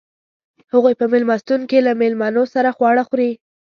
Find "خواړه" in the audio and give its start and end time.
2.77-3.03